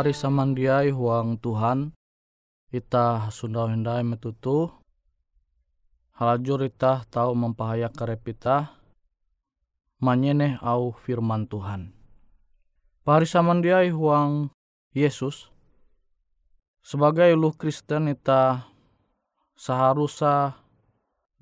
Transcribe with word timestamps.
Pahari 0.00 0.16
samandiai 0.16 0.88
huang 0.96 1.36
Tuhan 1.36 1.92
Ita 2.72 3.28
sunda 3.28 3.68
hendai 3.68 4.00
metutu 4.00 4.72
Halajur 6.16 6.64
ita 6.64 7.04
tahu 7.12 7.36
mempahaya 7.36 7.92
karepita 7.92 8.80
Manyene 10.00 10.56
au 10.64 10.96
firman 10.96 11.44
Tuhan. 11.44 11.92
Pahari 13.04 13.28
samandiai 13.28 13.92
huang 13.92 14.48
Yesus 14.96 15.52
Sebagai 16.80 17.36
ulu 17.36 17.52
Kristen 17.52 18.08
ita 18.08 18.72
seharusnya 19.52 20.56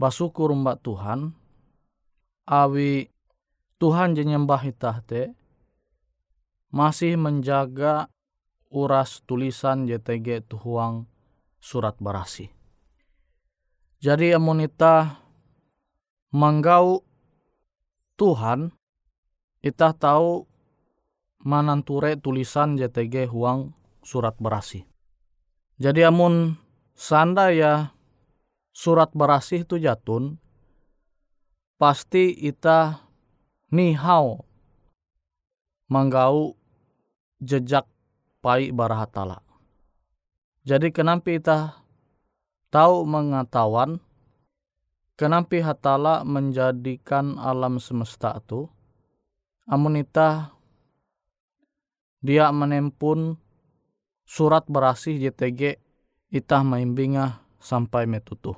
basukur 0.03 0.51
mbak 0.51 0.83
Tuhan 0.83 1.31
awi 2.43 3.07
Tuhan 3.79 4.19
jenyembah 4.19 4.67
itah 4.67 4.99
te 5.07 5.31
masih 6.75 7.15
menjaga 7.15 8.11
uras 8.69 9.25
tulisan 9.25 9.89
JTG 9.89 10.45
tuhuang 10.45 11.09
surat 11.59 11.97
berasi. 11.99 12.53
Jadi 13.99 14.31
amunita 14.31 15.19
menggau 16.31 17.03
Tuhan, 18.15 18.71
kita 19.59 19.95
tahu 19.95 20.47
mananture 21.43 22.15
tulisan 22.19 22.79
JTG 22.79 23.31
huang 23.31 23.75
surat 24.03 24.39
berasi. 24.39 24.87
Jadi 25.79 26.03
amun 26.07 26.59
sanda 26.99 27.55
ya 27.55 27.95
surat 28.75 29.15
berasi 29.15 29.63
itu 29.67 29.79
jatun, 29.79 30.39
pasti 31.79 32.35
ita 32.35 33.07
nihau 33.71 34.43
menggau 35.89 36.59
jejak 37.39 37.87
pai 38.39 38.71
barahatala. 38.71 39.43
Jadi 40.63 40.93
kenapa 40.93 41.33
kita 41.33 41.59
tahu 42.69 43.09
mengetahuan 43.09 43.99
kenapa 45.17 45.57
hatala 45.65 46.23
menjadikan 46.23 47.41
alam 47.41 47.81
semesta 47.81 48.37
itu 48.37 48.69
amun 49.65 49.99
ita 49.99 50.53
dia 52.21 52.51
menempun 52.53 53.39
surat 54.29 54.67
berasih 54.69 55.17
JTG 55.17 55.81
itah 56.29 56.61
maimbinga 56.61 57.41
sampai 57.57 58.05
metutu. 58.05 58.53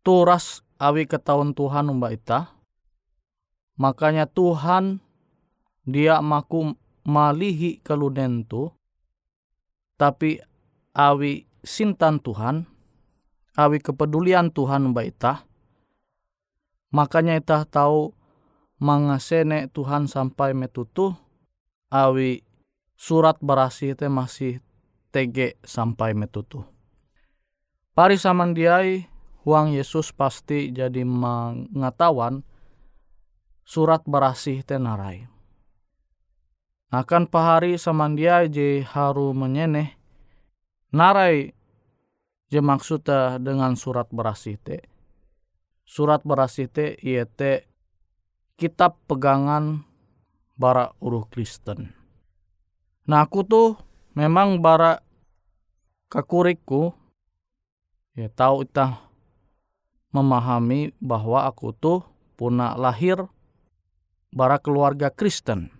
Turas 0.00 0.64
awi 0.80 1.04
ketahuan 1.04 1.52
Tuhan 1.52 1.92
umba 1.92 2.12
ita. 2.12 2.52
Makanya 3.74 4.30
Tuhan 4.30 5.02
dia 5.84 6.22
maku 6.22 6.78
malihi 7.04 7.84
kaluden 7.84 8.48
tu 8.48 8.72
tapi 10.00 10.40
awi 10.96 11.44
sintan 11.60 12.18
Tuhan 12.20 12.64
awi 13.54 13.78
kepedulian 13.78 14.50
Tuhan 14.50 14.96
baita 14.96 15.44
makanya 16.90 17.38
itah 17.38 17.68
tahu 17.68 18.16
mangasene 18.80 19.68
Tuhan 19.70 20.08
sampai 20.10 20.56
metutu 20.56 21.14
awi 21.92 22.42
surat 22.96 23.36
berasi 23.38 23.92
itu 23.92 24.08
masih 24.08 24.58
tege 25.14 25.60
sampai 25.62 26.16
metutu 26.16 26.64
pari 27.94 28.18
samandiai 28.18 29.06
huang 29.44 29.76
Yesus 29.76 30.10
pasti 30.10 30.72
jadi 30.72 31.04
mengetahuan 31.04 32.42
surat 33.62 34.02
berasi 34.08 34.64
tenarai 34.64 35.33
akan 37.00 37.26
pahari 37.26 37.80
samandia 37.80 38.44
je 38.46 38.84
haru 38.84 39.32
menyeneh 39.32 39.96
narai 40.94 41.56
je 42.52 42.60
maksudnya 42.62 43.42
dengan 43.42 43.74
surat 43.74 44.06
berasih 44.14 44.60
te. 44.62 44.86
Surat 45.82 46.22
berasih 46.22 46.70
te 46.70 46.94
kitab 48.54 49.00
pegangan 49.10 49.82
bara 50.54 50.94
uruh 51.02 51.26
Kristen. 51.26 51.90
Nah 53.10 53.26
aku 53.26 53.42
tuh 53.42 53.68
memang 54.14 54.62
bara 54.62 55.02
kakurikku 56.06 56.94
ya 58.14 58.30
tahu 58.30 58.62
itah 58.62 59.02
memahami 60.14 60.94
bahwa 61.02 61.42
aku 61.50 61.74
tuh 61.74 62.06
puna 62.38 62.78
lahir 62.78 63.26
bara 64.30 64.62
keluarga 64.62 65.10
Kristen. 65.10 65.74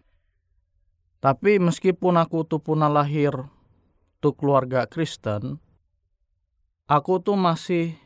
Tapi 1.25 1.57
meskipun 1.57 2.21
aku 2.21 2.45
tuh 2.45 2.61
puna 2.61 2.85
lahir 2.85 3.33
tuh 4.21 4.37
keluarga 4.37 4.85
Kristen, 4.85 5.57
aku 6.85 7.17
tuh 7.17 7.33
masih 7.33 7.97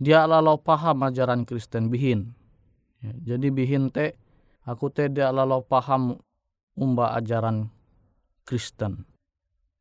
dia 0.00 0.24
lalau 0.24 0.56
paham 0.56 1.04
ajaran 1.04 1.44
Kristen 1.44 1.92
bihin. 1.92 2.32
Ya, 3.04 3.36
jadi 3.36 3.52
bihin 3.52 3.92
teh 3.92 4.16
aku 4.64 4.88
teh 4.88 5.12
dia 5.12 5.28
lalau 5.28 5.60
paham 5.60 6.16
umba 6.72 7.12
ajaran 7.12 7.68
Kristen. 8.48 9.04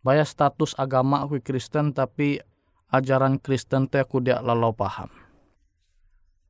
Baya 0.04 0.28
status 0.28 0.76
agama 0.76 1.24
aku 1.24 1.40
Kristen 1.40 1.96
tapi 1.96 2.44
ajaran 2.92 3.40
Kristen 3.40 3.88
teh 3.88 4.04
aku 4.04 4.20
dia 4.20 4.44
lalau 4.44 4.76
paham. 4.76 5.08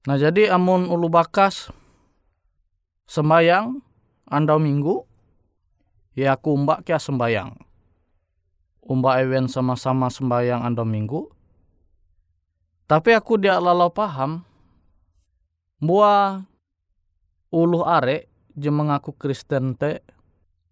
Nah 0.10 0.18
jadi 0.18 0.50
amun 0.50 0.90
ulu 0.90 1.14
bakas 1.14 1.70
sembayang 3.06 3.78
andau 4.34 4.58
minggu 4.58 5.14
ya 6.16 6.40
aku 6.40 6.56
mbak 6.56 6.88
kia 6.88 6.98
sembayang. 6.98 7.54
Umba 8.86 9.20
ewen 9.20 9.52
sama-sama 9.52 10.08
sembayang 10.08 10.62
anda 10.64 10.86
minggu. 10.86 11.28
Tapi 12.86 13.18
aku 13.18 13.42
dia 13.42 13.58
lalau 13.58 13.90
paham. 13.90 14.46
Buah 15.82 16.46
uluh 17.50 17.84
are 17.84 18.30
je 18.54 18.70
mengaku 18.70 19.12
Kristen 19.18 19.74
te 19.76 20.06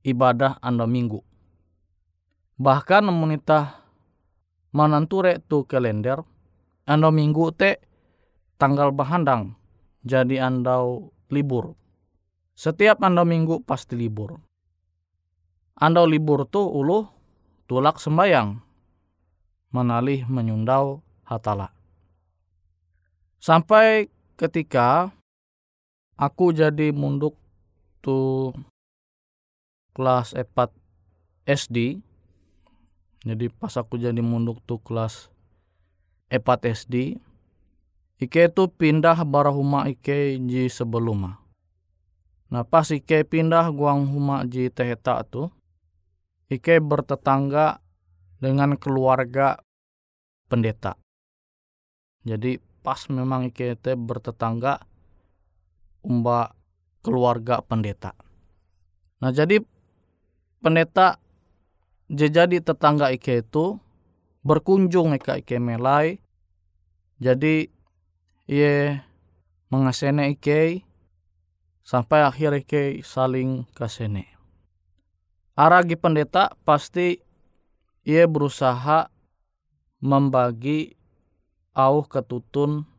ibadah 0.05 0.61
anda 0.61 0.85
minggu. 0.85 1.19
Bahkan 2.61 3.01
memunita 3.09 3.81
mananture 4.71 5.41
tu 5.49 5.65
kalender 5.65 6.21
anda 6.85 7.09
minggu 7.09 7.49
te 7.57 7.81
tanggal 8.61 8.93
bahandang 8.93 9.57
jadi 10.05 10.47
andau 10.53 11.11
libur. 11.33 11.73
Setiap 12.53 13.01
anda 13.01 13.25
minggu 13.25 13.65
pasti 13.65 13.97
libur. 13.97 14.37
Anda 15.73 16.05
libur 16.05 16.45
tu 16.45 16.61
ulu 16.61 17.09
tulak 17.65 17.97
sembayang 17.97 18.61
menalih 19.73 20.23
menyundau 20.29 21.01
hatala. 21.25 21.73
Sampai 23.41 24.07
ketika 24.37 25.09
aku 26.15 26.53
jadi 26.53 26.93
munduk 26.93 27.35
tu 27.99 28.53
kelas 29.97 30.37
4 30.37 30.71
SD. 31.49 31.99
Jadi 33.23 33.45
pas 33.49 33.73
aku 33.79 33.95
jadi 33.97 34.19
munduk 34.19 34.61
tu 34.63 34.77
kelas 34.79 35.33
4 36.29 36.39
SD. 36.69 37.17
Ike 38.21 38.47
tu 38.53 38.69
pindah 38.69 39.25
barahuma 39.25 39.89
Ike 39.89 40.37
ji 40.47 40.69
sebelum. 40.69 41.35
Nah 42.47 42.63
pas 42.63 42.87
Ike 42.93 43.25
pindah 43.25 43.67
guang 43.73 44.05
huma 44.05 44.45
ji 44.45 44.69
teheta 44.69 45.25
tu. 45.25 45.49
Ike 46.53 46.77
bertetangga 46.77 47.81
dengan 48.37 48.77
keluarga 48.77 49.57
pendeta. 50.51 50.93
Jadi 52.23 52.61
pas 52.83 52.99
memang 53.09 53.49
Ike 53.49 53.79
te 53.79 53.97
bertetangga 53.97 54.83
umba 56.03 56.53
keluarga 57.01 57.63
pendeta. 57.63 58.13
Nah 59.23 59.31
jadi 59.31 59.63
pendeta 60.59 61.17
jadi 62.11 62.59
tetangga 62.59 63.09
Ike 63.15 63.41
itu 63.41 63.79
berkunjung 64.43 65.15
Ike 65.15 65.41
Ike 65.41 65.57
melai. 65.57 66.19
Jadi 67.23 67.71
ia 68.51 68.99
mengasene 69.71 70.35
Ike 70.35 70.83
sampai 71.87 72.27
akhir 72.27 72.67
Ike 72.67 72.99
saling 73.01 73.63
kasene. 73.71 74.32
Aragi 75.53 75.93
pendeta 75.93 76.57
pasti 76.65 77.21
ia 78.01 78.25
berusaha 78.25 79.05
membagi 80.01 80.97
au 81.77 82.01
ketutun 82.09 82.89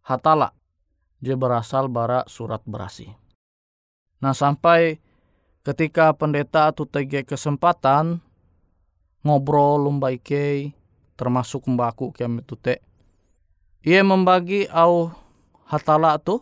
hatala 0.00 0.56
dia 1.22 1.36
berasal 1.36 1.86
bara 1.92 2.24
surat 2.26 2.64
berasi. 2.64 3.12
Nah 4.24 4.32
sampai 4.32 4.98
ketika 5.62 6.16
pendeta 6.16 6.72
atau 6.72 6.88
tege 6.88 7.28
kesempatan 7.28 8.24
ngobrol 9.22 9.84
lumba 9.86 10.10
ike 10.10 10.72
termasuk 11.14 11.68
mbaku 11.68 12.10
kiam 12.16 12.40
itu 12.40 12.56
te. 12.56 12.80
Ia 13.84 14.00
membagi 14.00 14.64
au 14.72 15.12
hatala 15.68 16.16
tu 16.16 16.40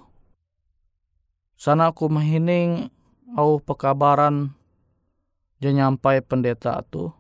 sana 1.59 1.91
aku 1.91 2.07
mahining 2.07 2.89
au 3.37 3.59
pekabaran 3.61 4.55
je 5.61 5.69
nyampai 5.69 6.25
pendeta 6.25 6.81
tu 6.89 7.13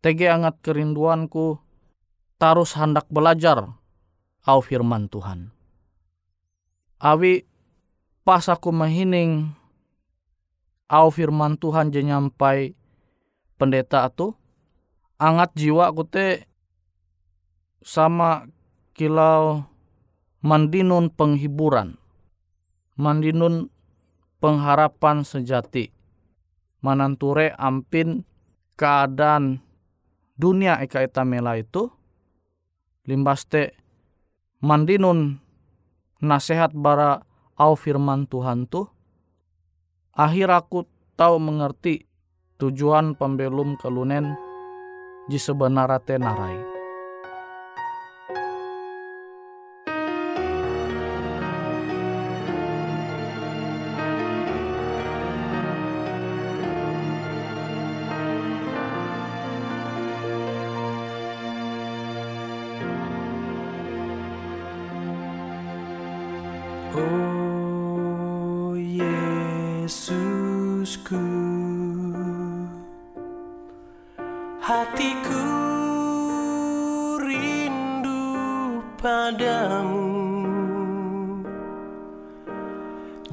tege 0.00 0.32
angat 0.32 0.56
kerinduanku 0.64 1.60
tarus 2.40 2.72
hendak 2.72 3.04
belajar 3.12 3.76
au 4.48 4.58
firman 4.64 5.12
Tuhan. 5.12 5.52
Awi 6.96 7.44
pas 8.24 8.48
aku 8.48 8.72
mahining 8.72 9.52
au 10.88 11.12
firman 11.12 11.60
Tuhan 11.60 11.92
je 11.92 12.00
nyampai 12.00 12.72
pendeta 13.60 14.08
tu 14.08 14.32
angat 15.20 15.52
jiwa 15.52 15.92
aku 15.92 16.08
te 16.08 16.48
sama 17.84 18.48
kilau 18.96 19.64
mandinun 20.40 21.12
penghiburan 21.12 22.00
mandinun 22.96 23.68
pengharapan 24.40 25.24
sejati 25.24 25.92
mananture 26.80 27.52
ampin 27.56 28.24
keadaan 28.76 29.60
dunia 30.36 30.80
eka 30.80 31.04
mela 31.24 31.56
itu 31.60 31.92
limbaste 33.04 33.76
mandinun 34.64 35.40
nasehat 36.20 36.72
bara 36.76 37.24
au 37.56 37.76
firman 37.76 38.24
Tuhan 38.28 38.68
tu 38.68 38.88
akhir 40.16 40.48
aku 40.48 40.88
tahu 41.16 41.36
mengerti 41.36 42.08
tujuan 42.60 43.16
pembelum 43.16 43.76
kelunen 43.80 44.36
di 45.28 45.40
sebenarnya 45.40 46.20
narai. 46.20 46.69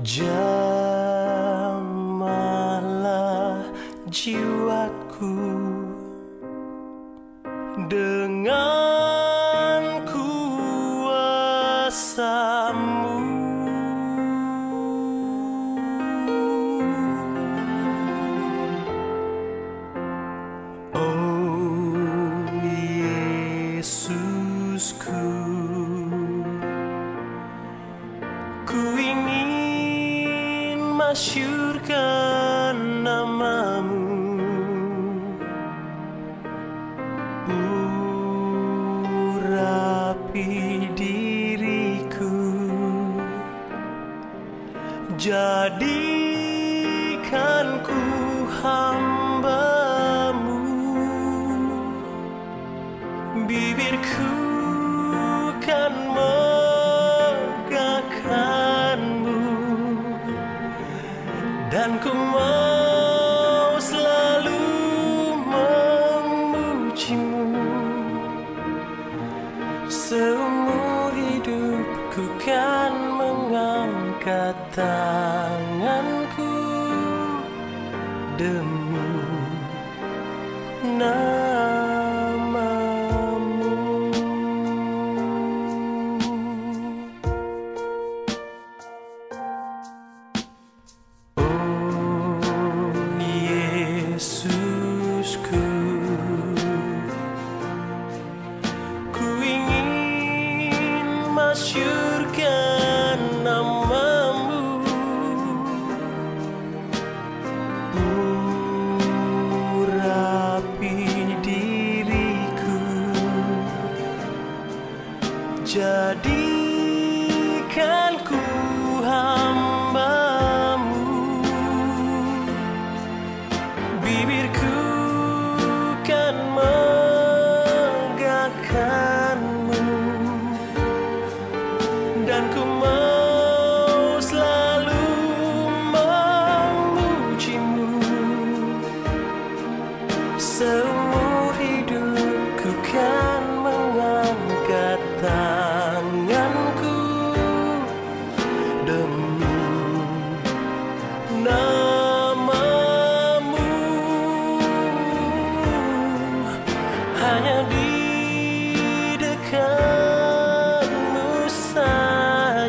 Just 0.08 0.47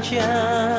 家。 0.00 0.77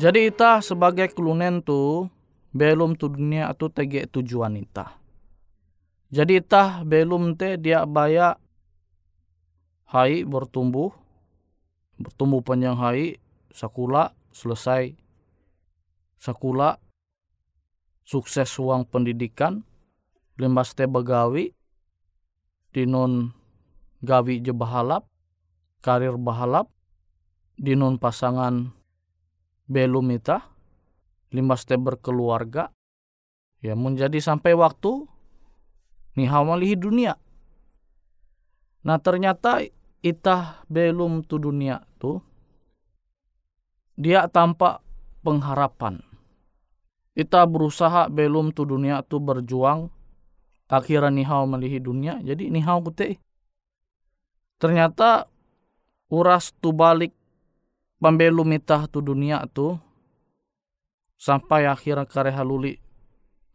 Jadi 0.00 0.32
ita 0.32 0.64
sebagai 0.64 1.12
kelunen 1.12 1.60
tu 1.60 2.08
belum 2.56 2.96
tu 2.96 3.12
dunia 3.12 3.52
tu 3.52 3.68
tege 3.68 4.08
tujuan 4.08 4.56
ita. 4.56 4.96
Jadi 6.08 6.40
ita 6.40 6.80
belum 6.88 7.36
te 7.36 7.60
dia 7.60 7.84
baya 7.84 8.40
hai 9.92 10.24
bertumbuh 10.24 10.88
bertumbuh 12.00 12.40
panjang 12.40 12.80
hai 12.80 13.20
sakula 13.52 14.16
selesai 14.32 14.96
sakula 16.16 16.80
sukses 18.08 18.48
uang 18.56 18.88
pendidikan 18.88 19.60
limbas 20.40 20.72
te 20.72 20.88
begawi 20.88 21.52
dinon 22.72 23.36
gawi 24.00 24.40
je 24.40 24.56
bahalap 24.56 25.04
karir 25.84 26.16
bahalap 26.16 26.72
dinon 27.60 28.00
pasangan 28.00 28.79
belum 29.70 30.10
ita 30.18 30.42
limbas 31.30 31.62
te 31.62 31.78
berkeluarga 31.78 32.74
ya 33.62 33.78
menjadi 33.78 34.18
sampai 34.18 34.58
waktu 34.58 35.06
nihau 36.18 36.42
malihi 36.42 36.74
dunia. 36.74 37.14
Nah 38.82 38.98
ternyata 38.98 39.62
ita 40.02 40.66
belum 40.66 41.22
tu 41.22 41.38
dunia 41.38 41.86
tu 42.02 42.18
dia 43.94 44.26
tanpa 44.26 44.82
pengharapan. 45.22 46.02
Ita 47.14 47.46
berusaha 47.46 48.10
belum 48.10 48.50
tu 48.50 48.66
dunia 48.66 49.06
tu 49.06 49.22
berjuang 49.22 49.92
akhirnya 50.70 51.10
nihau 51.10 51.50
malihi 51.50 51.82
dunia 51.82 52.22
jadi 52.22 52.46
nihau 52.46 52.78
kute 52.86 53.18
ternyata 54.62 55.26
uras 56.06 56.54
tu 56.62 56.70
balik 56.70 57.10
pembelum 58.00 58.48
itah 58.56 58.88
tu 58.88 59.04
dunia 59.04 59.44
tu 59.52 59.76
sampai 61.20 61.68
akhirnya 61.68 62.08
kare 62.08 62.32
haluli 62.32 62.80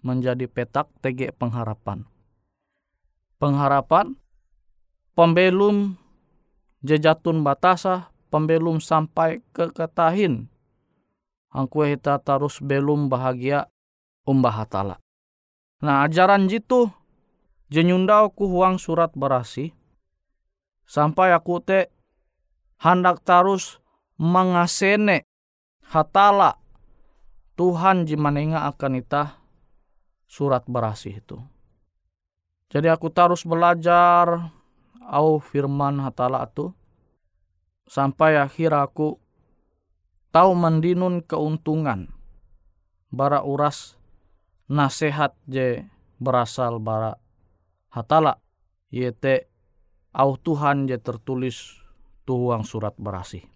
menjadi 0.06 0.46
petak 0.46 0.86
tege 1.02 1.34
pengharapan. 1.34 2.06
Pengharapan 3.42 4.14
pembelum 5.18 5.98
jejatun 6.86 7.42
batasa 7.42 8.14
pembelum 8.30 8.78
sampai 8.78 9.42
ke 9.50 9.74
ketahin 9.74 10.48
angkue 11.50 11.98
kita 11.98 12.22
terus 12.22 12.62
belum 12.62 13.10
bahagia 13.10 13.66
umbah 14.30 14.54
hatala. 14.54 15.02
Nah 15.82 16.06
ajaran 16.06 16.46
jitu 16.46 16.94
jenyundau 17.74 18.30
ku 18.30 18.46
huang 18.46 18.78
surat 18.78 19.10
berasi 19.18 19.74
sampai 20.86 21.34
aku 21.34 21.64
te 21.64 21.90
hendak 22.78 23.26
terus 23.26 23.82
mengasene 24.16 25.28
hatala 25.92 26.60
Tuhan 27.56 28.04
jimanenga 28.04 28.68
akan 28.68 29.00
ita 29.00 29.40
surat 30.28 30.68
berasih 30.68 31.24
itu. 31.24 31.40
Jadi 32.68 32.92
aku 32.92 33.08
terus 33.08 33.48
belajar 33.48 34.52
au 35.08 35.40
firman 35.40 36.04
hatala 36.04 36.44
itu 36.44 36.76
sampai 37.88 38.42
akhir 38.42 38.76
aku 38.76 39.16
tahu 40.36 40.52
mendinun 40.52 41.24
keuntungan 41.24 42.12
bara 43.14 43.46
uras 43.46 43.96
nasihat 44.68 45.32
je 45.48 45.86
berasal 46.20 46.82
bara 46.82 47.16
hatala 47.94 48.42
yete 48.92 49.48
au 50.12 50.36
Tuhan 50.36 50.90
je 50.90 50.98
tertulis 51.00 51.80
tuhuang 52.28 52.68
surat 52.68 52.98
berasih. 53.00 53.55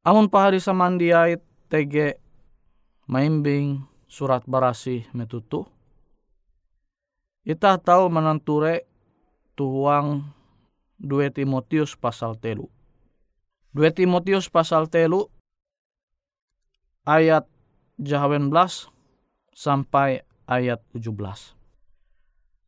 Amun 0.00 0.32
pahari 0.32 0.56
samandiait 0.64 1.44
tege 1.68 2.16
maimbing 3.04 3.84
surat 4.08 4.40
barasi 4.48 5.04
metutu. 5.12 5.68
Ita 7.44 7.76
tahu 7.76 8.08
menenture 8.08 8.88
tuhuang 9.60 10.24
2 11.04 11.36
Timotius 11.36 12.00
pasal 12.00 12.40
telu. 12.40 12.72
2 13.76 13.92
Timotius 13.92 14.48
pasal 14.48 14.88
telu 14.88 15.28
ayat 17.04 17.44
jahawen 18.00 18.48
belas 18.48 18.88
sampai 19.52 20.24
ayat 20.48 20.80
17. 20.96 21.12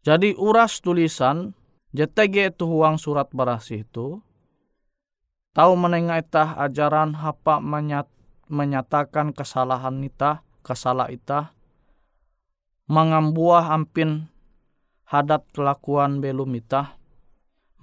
Jadi 0.05 0.37
uras 0.37 0.85
tulisan 0.85 1.57
JTG 1.97 2.61
tuhuang 2.61 3.01
surat 3.01 3.33
barasi 3.33 3.89
itu 3.89 4.21
tahu 5.53 5.77
menengah 5.77 6.25
itah 6.25 6.57
ajaran 6.57 7.13
hapa 7.17 7.61
menyat, 7.61 8.09
menyatakan 8.49 9.37
kesalahan 9.37 10.01
ita, 10.01 10.41
kesalah 10.65 11.13
ita, 11.13 11.53
mengambuah 12.89 13.73
ampin 13.73 14.29
hadat 15.05 15.45
kelakuan 15.53 16.25
belum 16.25 16.57
ita, 16.57 16.97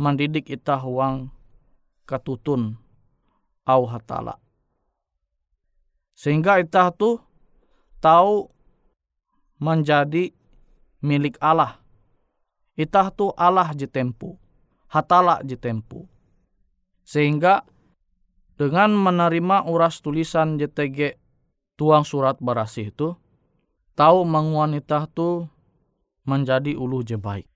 mendidik 0.02 0.50
ita 0.50 0.82
huang 0.82 1.30
katutun 2.10 2.78
au 3.66 3.86
hatala. 3.86 4.42
Sehingga 6.18 6.60
ita 6.60 6.90
tu 6.92 7.22
tahu 8.02 8.50
menjadi 9.62 10.34
milik 11.00 11.40
Allah. 11.40 11.80
Ita 12.76 13.12
tu 13.12 13.32
Allah 13.36 13.72
jitempu, 13.76 14.36
hatala 14.88 15.44
jitempu 15.44 16.08
sehingga 17.10 17.66
dengan 18.54 18.94
menerima 18.94 19.66
uras 19.66 20.06
tulisan 20.06 20.62
JTG 20.62 21.18
tuang 21.74 22.06
surat 22.06 22.38
berasih 22.38 22.94
itu, 22.94 23.18
tahu 23.98 24.30
menguanita 24.30 25.10
itu 25.10 25.50
menjadi 26.30 26.78
ulu 26.78 27.02
je 27.02 27.18
baik. 27.18 27.50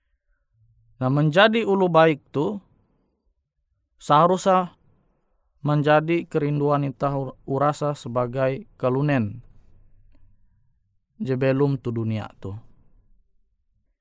Nah 0.98 1.06
menjadi 1.06 1.62
ulu 1.62 1.86
baik 1.86 2.34
itu 2.34 2.58
seharusnya 4.02 4.74
menjadi 5.62 6.26
kerinduan 6.26 6.82
ita 6.90 7.14
urasa 7.46 7.94
sebagai 7.94 8.66
kelunen 8.74 9.38
je 11.22 11.38
belum 11.38 11.78
tu 11.78 11.94
dunia 11.94 12.26
tu. 12.42 12.58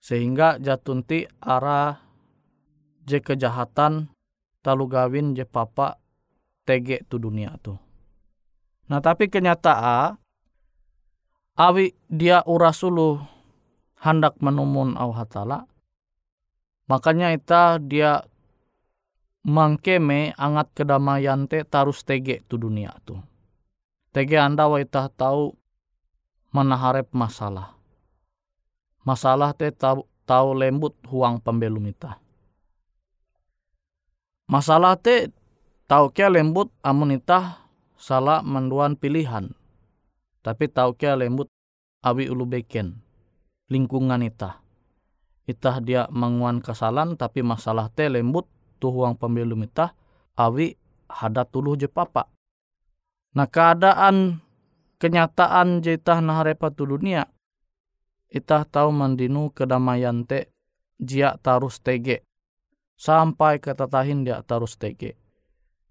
Sehingga 0.01 0.57
jatunti 0.57 1.29
arah 1.45 2.01
je 3.05 3.21
kejahatan 3.21 4.12
talu 4.63 4.87
gawin 4.87 5.35
je 5.35 5.43
papa 5.43 5.99
tege 6.63 7.03
tu 7.11 7.19
dunia 7.19 7.59
tu. 7.59 7.75
Nah 8.87 9.03
tapi 9.03 9.27
kenyataan 9.27 10.15
awi 11.59 11.91
dia 12.07 12.41
urasulu 12.47 13.19
hendak 13.99 14.39
menumun 14.39 14.95
au 14.95 15.11
hatala 15.13 15.67
makanya 16.87 17.35
ita 17.35 17.77
dia 17.77 18.23
mangkeme 19.43 20.31
angat 20.39 20.71
kedamaian 20.71 21.45
te 21.51 21.67
tarus 21.67 22.07
tege 22.07 22.39
tu 22.47 22.55
dunia 22.55 22.95
tu. 23.03 23.19
Tege 24.15 24.39
anda 24.39 24.71
wa 24.71 24.79
ita 24.79 25.11
tahu 25.11 25.51
menaharep 26.55 27.11
masalah. 27.11 27.75
Masalah 29.03 29.51
te 29.51 29.67
tahu, 29.73 30.07
tahu 30.23 30.55
lembut 30.55 30.95
huang 31.11 31.43
pembelum 31.43 31.83
ita 31.91 32.22
Masalah 34.53 35.01
te 35.01 35.33
tau 35.89 36.13
kia 36.13 36.29
lembut 36.29 36.69
amun 36.85 37.17
itah 37.17 37.65
salah 37.97 38.45
menduan 38.45 38.93
pilihan. 38.93 39.49
Tapi 40.45 40.69
tau 40.69 40.93
kia 40.93 41.17
lembut 41.17 41.49
awi 42.05 42.29
ulu 42.29 42.45
beken 42.45 43.01
lingkungan 43.73 44.21
itah. 44.21 44.61
Itah 45.49 45.81
dia 45.81 46.05
menguan 46.13 46.61
kesalahan 46.61 47.17
tapi 47.17 47.41
masalah 47.41 47.89
te 47.89 48.05
lembut 48.05 48.45
tuhuang 48.77 49.17
pembelum 49.17 49.65
itah 49.65 49.97
awi 50.37 50.77
hadat 51.09 51.49
tuluh 51.49 51.73
je 51.73 51.89
papa. 51.89 52.29
Nah 53.33 53.49
keadaan 53.49 54.37
kenyataan 55.01 55.81
itah 55.81 56.21
naharepa 56.21 56.69
tu 56.69 56.85
dunia 56.85 57.25
itah 58.29 58.69
tahu 58.69 58.93
mendinu 58.93 59.49
kedamaian 59.49 60.21
te 60.29 60.53
jia 61.01 61.41
tarus 61.41 61.81
tege 61.81 62.21
sampai 63.03 63.59
ke 63.59 63.75
tatahin 63.75 64.23
dia 64.23 64.39
terus 64.47 64.79
tege. 64.79 65.19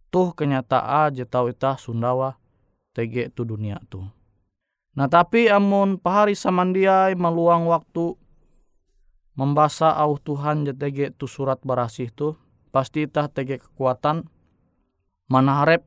Tuh 0.09 0.33
kenyataan 0.33 1.13
je 1.13 1.29
tau 1.29 1.53
itah 1.53 1.77
Sundawa 1.77 2.41
tege 2.97 3.29
tu 3.29 3.45
dunia 3.45 3.77
tu. 3.93 4.01
Nah 4.97 5.09
tapi 5.13 5.53
amun 5.53 6.01
pahari 6.01 6.33
samandiai 6.33 7.13
meluang 7.13 7.69
waktu 7.69 8.17
membaca 9.37 9.93
au 9.97 10.17
Tuhan 10.17 10.65
JTG 10.69 11.17
tu 11.17 11.29
surat 11.29 11.61
berasih 11.61 12.09
tu 12.13 12.37
pasti 12.73 13.05
itah 13.05 13.29
tege 13.29 13.61
kekuatan 13.61 14.29
manaharep 15.29 15.85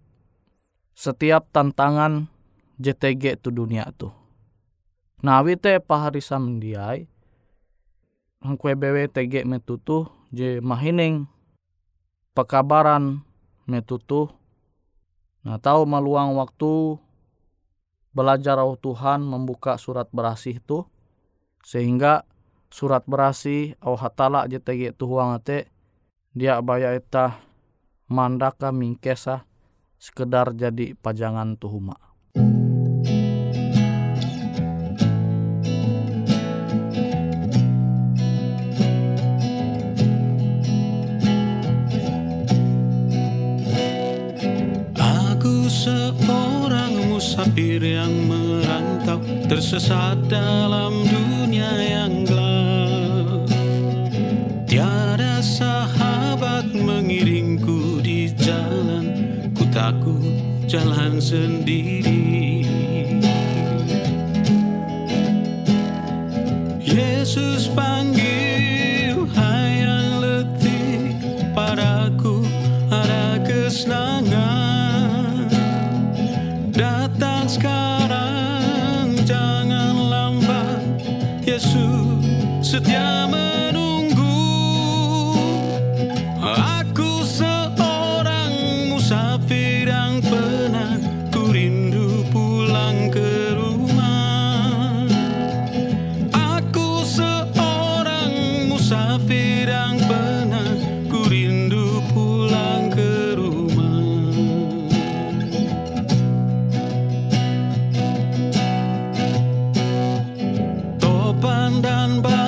setiap 0.94 1.50
tantangan 1.50 2.30
JTG 2.78 3.42
tu 3.42 3.50
dunia 3.50 3.90
tu. 3.98 4.14
Nah 5.26 5.42
wite 5.42 5.82
pahari 5.82 6.22
hangkue 8.46 8.74
bewe 8.78 9.10
tege 9.10 9.42
je 10.34 10.64
mahining 10.64 11.30
pekabaran 12.38 13.22
metutu 13.70 14.30
nah 15.46 15.62
tahu 15.62 15.86
meluang 15.86 16.34
waktu 16.38 16.98
belajar 18.16 18.58
au 18.58 18.80
Tuhan 18.80 19.22
membuka 19.22 19.76
surat 19.76 20.08
berasih 20.10 20.64
tu 20.64 20.88
sehingga 21.62 22.24
surat 22.72 23.04
berasih 23.06 23.78
au 23.84 23.94
hatala 24.00 24.48
JTG 24.48 24.96
tu 24.96 25.06
huang 25.12 25.36
ate 25.38 25.70
dia 26.36 26.60
baya 26.60 26.96
eta 26.96 27.40
mandaka 28.12 28.70
mingkesa 28.70 29.48
sekedar 29.96 30.54
jadi 30.54 30.94
pajangan 31.00 31.58
tuhuma. 31.58 31.98
Musafir 47.56 47.80
yang 47.80 48.12
merantau 48.28 49.24
Tersesat 49.48 50.28
dalam 50.28 51.08
dunia 51.08 51.72
yang 51.80 52.28
gelap. 52.28 53.48
Tiada 54.68 55.40
sahabat 55.40 56.68
mengiringku 56.76 58.04
di 58.04 58.28
jalan 58.36 59.08
Ku 59.56 59.64
takut 59.72 60.36
jalan 60.68 61.24
sendiri. 61.24 62.68
Yesus 66.84 67.72
panggil 67.72 68.05
setia 82.76 83.24
menunggu. 83.32 84.36
Aku 86.44 87.24
seorang 87.24 88.52
musafir 88.92 89.88
yang 89.88 90.20
penat. 90.20 91.00
Ku 91.32 91.56
rindu 91.56 92.28
pulang 92.36 93.08
ke 93.16 93.56
rumah. 93.56 95.08
Aku 96.36 97.08
seorang 97.08 98.68
musafir 98.68 99.72
yang 99.72 99.96
penat. 100.12 101.08
Ku 101.08 101.32
rindu 101.32 102.04
pulang 102.12 102.92
ke 102.92 103.40
rumah. 103.40 104.04
Topan 111.00 111.80
dan 111.80 112.20
badai 112.20 112.45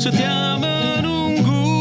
setia 0.00 0.56
menunggu. 0.56 1.76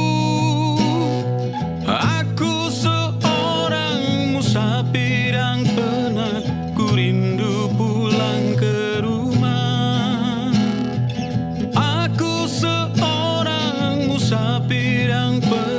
Aku 1.88 2.68
seorang 2.68 4.36
musafir 4.36 5.40
yang 5.40 5.64
penat. 5.64 6.44
Ku 6.76 6.92
rindu 7.00 7.72
pulang 7.80 8.60
ke 8.60 9.00
rumah. 9.00 10.52
Aku 11.72 12.44
seorang 12.44 14.12
musafir 14.12 15.16
yang 15.16 15.40
penat 15.40 15.79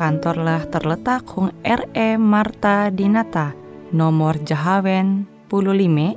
kantorlah 0.00 0.64
terletak 0.72 1.28
Hung 1.36 1.52
RE 1.60 2.16
Marta 2.16 2.88
Dinata, 2.88 3.52
nomor 3.92 4.40
Jahawen 4.40 5.28
15 5.52 6.16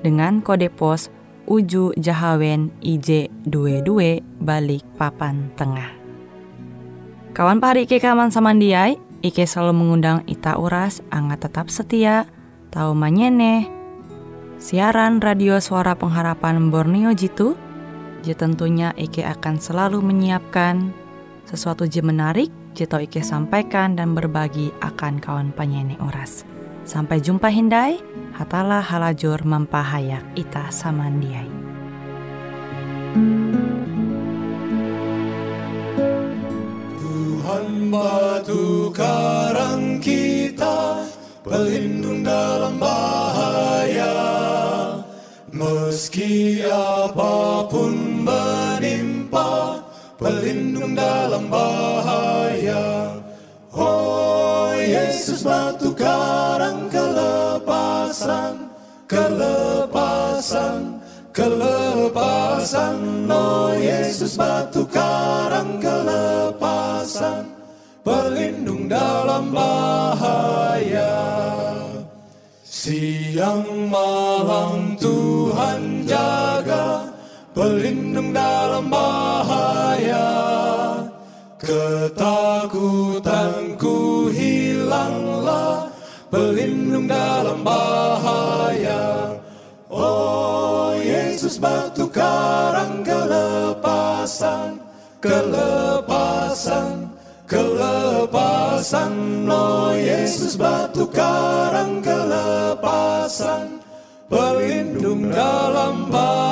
dengan 0.00 0.40
kode 0.40 0.72
pos 0.72 1.12
Uju 1.44 1.92
Jahawen 2.00 2.72
IJ22 2.80 4.24
balik 4.40 4.88
papan 4.96 5.52
tengah. 5.52 5.92
Kawan 7.36 7.60
pari 7.60 7.84
Ike 7.84 8.00
kaman 8.00 8.32
samandiai, 8.32 8.96
Ike 9.20 9.44
selalu 9.44 9.76
mengundang 9.76 10.24
Ita 10.24 10.56
Uras, 10.56 11.04
angga 11.12 11.36
tetap 11.44 11.68
setia, 11.68 12.24
tahu 12.72 12.96
manyene, 12.96 13.68
siaran 14.56 15.20
radio 15.20 15.60
suara 15.60 15.92
pengharapan 15.92 16.72
Borneo 16.72 17.12
Jitu, 17.12 17.52
je 18.24 18.32
tentunya 18.32 18.96
Ike 18.96 19.28
akan 19.28 19.60
selalu 19.60 20.00
menyiapkan 20.00 20.96
sesuatu 21.44 21.84
je 21.84 22.00
menarik, 22.00 22.48
tau 22.74 23.02
Ike 23.02 23.20
sampaikan 23.20 23.98
dan 23.98 24.14
berbagi 24.16 24.72
akan 24.80 25.20
kawan 25.20 25.50
penyanyi 25.52 25.98
oras. 26.00 26.48
Sampai 26.86 27.20
jumpa 27.20 27.52
Hindai, 27.52 28.00
hatalah 28.34 28.82
halajur 28.82 29.44
mempahayak 29.44 30.24
ita 30.34 30.72
samandiai. 30.72 31.50
Tuhan 36.98 37.90
batu 37.90 38.94
karang 38.94 39.98
kita 39.98 41.02
Pelindung 41.42 42.22
dalam 42.22 42.78
bahaya 42.78 44.14
Meski 45.50 46.62
apa 46.62 47.66
pun 47.66 48.10
menimpa 48.20 48.49
Pelindung 50.20 50.92
dalam 50.92 51.48
bahaya 51.48 53.16
Oh 53.72 54.76
Yesus 54.76 55.40
batu 55.40 55.96
karang 55.96 56.92
kelepasan 56.92 58.68
Kelepasan 59.08 61.00
kelepasan, 61.40 63.30
oh 63.30 63.72
Yesus 63.72 64.34
batu 64.34 64.84
karang 64.84 65.78
kelepasan, 65.78 67.46
pelindung 68.02 68.90
dalam 68.90 69.54
bahaya. 69.54 71.14
Siang 72.66 73.88
malam 73.88 74.96
Tuhan 74.98 76.04
jaga, 76.04 77.08
pelindung 77.54 78.34
dalam 78.34 78.59
Ketakutanku 81.60 83.20
hilanglah, 84.32 85.92
pelindung 86.32 87.04
dalam 87.04 87.60
bahaya. 87.60 89.36
Oh 89.92 90.96
Yesus 90.96 91.60
batu 91.60 92.08
karang 92.08 93.04
kelepasan, 93.04 94.80
kelepasan, 95.20 97.12
kelepasan. 97.44 99.12
Oh 99.44 99.92
Yesus 99.92 100.56
batu 100.56 101.04
karang 101.12 102.00
kelepasan, 102.00 103.84
pelindung 104.32 105.28
dalam 105.28 106.08
bahaya. 106.08 106.49